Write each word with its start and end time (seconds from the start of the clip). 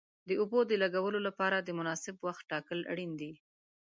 د 0.27 0.29
اوبو 0.41 0.59
د 0.69 0.71
لګولو 0.83 1.19
لپاره 1.27 1.57
د 1.59 1.69
مناسب 1.79 2.15
وخت 2.27 2.43
ټاکل 2.51 2.79
اړین 2.91 3.11
دي. 3.21 3.31